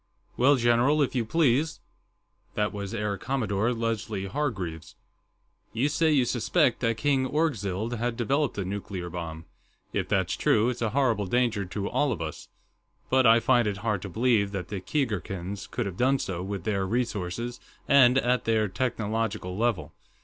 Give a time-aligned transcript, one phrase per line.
[0.35, 1.79] "Well, general, if you please."
[2.55, 4.95] That was Air Commodore Leslie Hargreaves.
[5.73, 9.45] "You say you suspect that King Orgzild has developed a nuclear bomb.
[9.93, 12.47] If that's true, it's a horrible danger to all of us.
[13.11, 16.63] But I find it hard to believe that the Keegarkans could have done so, with
[16.63, 19.93] their resources and at their technological level.